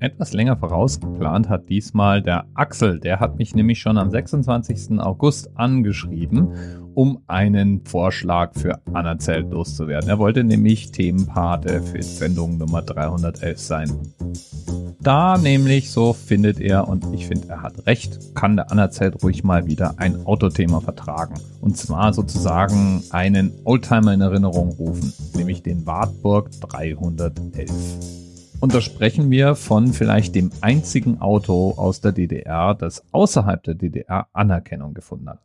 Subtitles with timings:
[0.00, 3.00] Etwas länger vorausgeplant hat diesmal der Axel.
[3.00, 4.98] Der hat mich nämlich schon am 26.
[4.98, 6.48] August angeschrieben,
[6.94, 10.08] um einen Vorschlag für Anerzählt loszuwerden.
[10.08, 13.90] Er wollte nämlich Themenpate für Sendung Nummer 311 sein.
[15.00, 19.44] Da nämlich, so findet er, und ich finde, er hat recht, kann der Anerzählt ruhig
[19.44, 21.34] mal wieder ein Autothema vertragen.
[21.60, 28.23] Und zwar sozusagen einen Oldtimer in Erinnerung rufen, nämlich den Wartburg 311.
[28.60, 33.74] Und da sprechen wir von vielleicht dem einzigen Auto aus der DDR, das außerhalb der
[33.74, 35.40] DDR Anerkennung gefunden hat.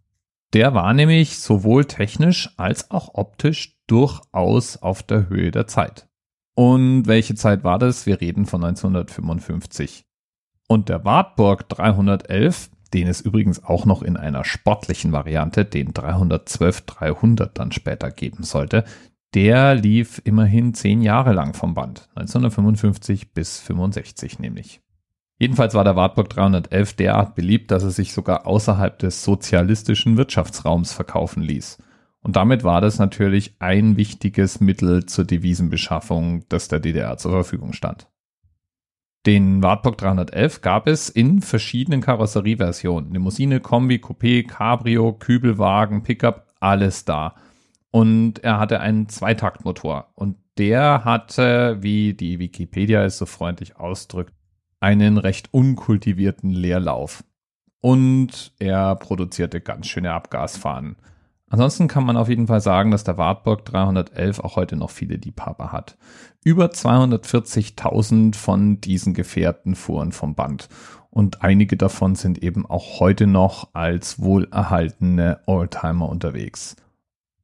[0.53, 6.07] Der war nämlich sowohl technisch als auch optisch durchaus auf der Höhe der Zeit.
[6.55, 8.05] Und welche Zeit war das?
[8.05, 10.05] Wir reden von 1955.
[10.67, 17.51] Und der Wartburg 311, den es übrigens auch noch in einer sportlichen Variante, den 312-300
[17.53, 18.83] dann später geben sollte,
[19.33, 24.81] der lief immerhin zehn Jahre lang vom Band, 1955 bis 65 nämlich.
[25.37, 30.91] Jedenfalls war der Wartburg 311 derart beliebt, dass er sich sogar außerhalb des sozialistischen Wirtschaftsraums
[30.91, 31.77] verkaufen ließ.
[32.21, 37.71] Und damit war das natürlich ein wichtiges Mittel zur Devisenbeschaffung, das der DDR zur Verfügung
[37.71, 38.09] stand.
[39.25, 43.13] Den Wartburg 311 gab es in verschiedenen Karosserieversionen.
[43.13, 47.35] Limousine, Kombi, Coupé, Cabrio, Kübelwagen, Pickup, alles da
[47.91, 54.33] und er hatte einen Zweitaktmotor und der hatte, wie die Wikipedia es so freundlich ausdrückt,
[54.79, 57.23] einen recht unkultivierten Leerlauf.
[57.81, 60.97] Und er produzierte ganz schöne Abgasfahnen.
[61.49, 65.15] Ansonsten kann man auf jeden Fall sagen, dass der Wartburg 311 auch heute noch viele
[65.15, 65.97] Liebhaber hat.
[66.43, 70.69] Über 240.000 von diesen Gefährten fuhren vom Band
[71.09, 76.75] und einige davon sind eben auch heute noch als wohlerhaltene Oldtimer unterwegs.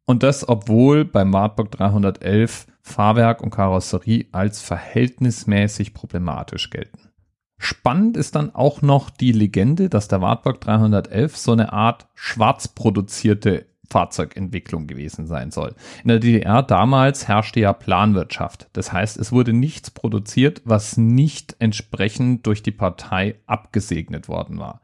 [0.06, 7.10] Und das, obwohl beim Wartburg 311 Fahrwerk und Karosserie als verhältnismäßig problematisch gelten.
[7.58, 12.68] Spannend ist dann auch noch die Legende, dass der Wartburg 311 so eine Art schwarz
[12.68, 15.74] produzierte Fahrzeugentwicklung gewesen sein soll.
[16.04, 18.70] In der DDR damals herrschte ja Planwirtschaft.
[18.74, 24.82] Das heißt, es wurde nichts produziert, was nicht entsprechend durch die Partei abgesegnet worden war.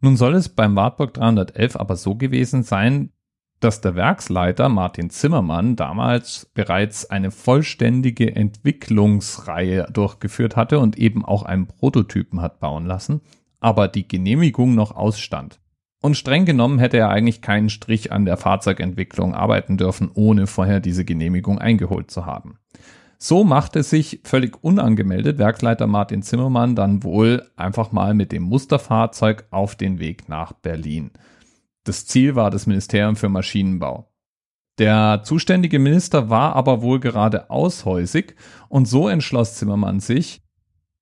[0.00, 3.10] Nun soll es beim Wartburg 311 aber so gewesen sein,
[3.60, 11.42] dass der Werksleiter Martin Zimmermann damals bereits eine vollständige Entwicklungsreihe durchgeführt hatte und eben auch
[11.42, 13.20] einen Prototypen hat bauen lassen,
[13.60, 15.60] aber die Genehmigung noch ausstand.
[16.00, 20.78] Und streng genommen hätte er eigentlich keinen Strich an der Fahrzeugentwicklung arbeiten dürfen, ohne vorher
[20.78, 22.58] diese Genehmigung eingeholt zu haben.
[23.20, 29.46] So machte sich völlig unangemeldet Werksleiter Martin Zimmermann dann wohl einfach mal mit dem Musterfahrzeug
[29.50, 31.10] auf den Weg nach Berlin.
[31.88, 34.12] Das Ziel war das Ministerium für Maschinenbau.
[34.78, 38.36] Der zuständige Minister war aber wohl gerade aushäusig
[38.68, 40.42] und so entschloss Zimmermann sich,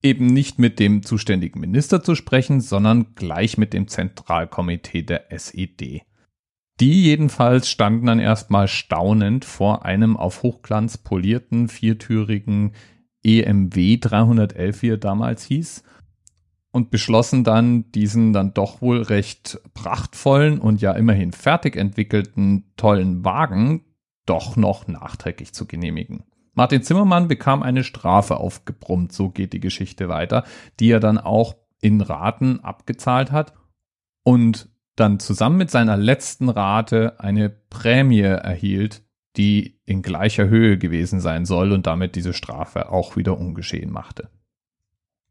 [0.01, 6.03] eben nicht mit dem zuständigen Minister zu sprechen, sondern gleich mit dem Zentralkomitee der SED.
[6.79, 12.75] Die jedenfalls standen dann erstmal staunend vor einem auf Hochglanz polierten viertürigen
[13.25, 15.83] EMW 311, wie er damals hieß,
[16.77, 23.25] und beschlossen dann, diesen dann doch wohl recht prachtvollen und ja immerhin fertig entwickelten tollen
[23.25, 23.87] Wagen
[24.27, 26.25] doch noch nachträglich zu genehmigen.
[26.53, 30.45] Martin Zimmermann bekam eine Strafe aufgebrummt, so geht die Geschichte weiter,
[30.79, 33.55] die er dann auch in Raten abgezahlt hat
[34.23, 39.03] und dann zusammen mit seiner letzten Rate eine Prämie erhielt,
[39.39, 44.29] die in gleicher Höhe gewesen sein soll und damit diese Strafe auch wieder ungeschehen machte.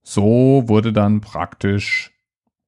[0.07, 2.13] So wurde dann praktisch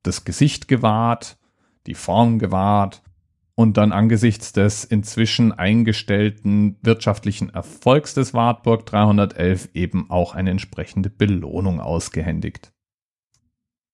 [0.02, 1.38] das Gesicht gewahrt,
[1.86, 3.04] die Form gewahrt
[3.54, 11.12] und dann angesichts des inzwischen eingestellten wirtschaftlichen Erfolgs des Wartburg 311 eben auch eine entsprechende
[11.12, 12.74] Belohnung ausgehändigt.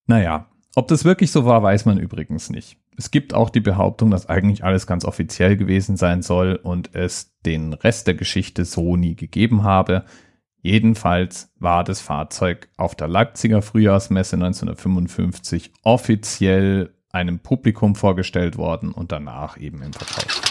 [0.07, 2.77] Naja, ob das wirklich so war, weiß man übrigens nicht.
[2.97, 7.37] Es gibt auch die Behauptung, dass eigentlich alles ganz offiziell gewesen sein soll und es
[7.45, 10.05] den Rest der Geschichte so nie gegeben habe.
[10.63, 19.11] Jedenfalls war das Fahrzeug auf der Leipziger Frühjahrsmesse 1955 offiziell einem Publikum vorgestellt worden und
[19.11, 20.42] danach eben im Verkauf.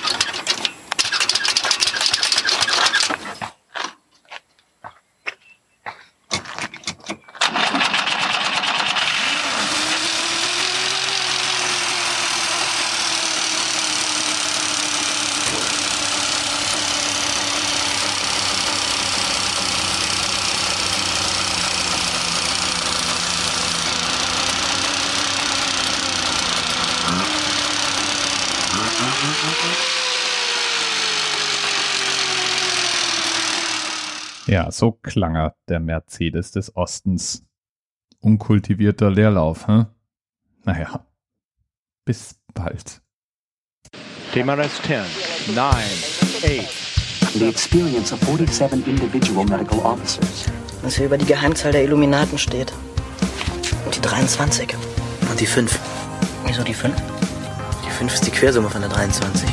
[34.52, 37.42] Ja, so klang er, der Mercedes des Ostens.
[38.20, 39.86] unkultivierter Leerlauf, hä?
[40.64, 41.06] Naja,
[42.04, 43.00] bis bald.
[44.34, 45.04] TMRS 10,
[45.54, 45.74] 9,
[46.44, 47.32] 8.
[47.32, 50.44] The experience of 47 individual medical officers.
[50.82, 52.74] Was hier über die Geheimzahl der Illuminaten steht.
[53.86, 54.76] Und die 23.
[55.30, 55.80] Und die 5.
[56.44, 56.94] Wieso die 5?
[57.86, 59.48] Die 5 ist die Quersumme von der 23.